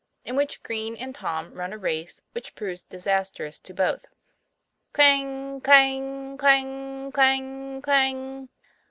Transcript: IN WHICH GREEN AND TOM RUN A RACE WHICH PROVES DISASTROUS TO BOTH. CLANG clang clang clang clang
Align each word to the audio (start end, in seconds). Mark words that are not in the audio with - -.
IN 0.25 0.35
WHICH 0.35 0.63
GREEN 0.63 0.95
AND 0.95 1.13
TOM 1.13 1.53
RUN 1.53 1.73
A 1.73 1.77
RACE 1.77 2.21
WHICH 2.31 2.55
PROVES 2.55 2.81
DISASTROUS 2.89 3.59
TO 3.59 3.71
BOTH. 3.71 4.07
CLANG 4.93 5.61
clang 5.61 6.37
clang 6.39 7.11
clang 7.11 7.81
clang 7.83 8.49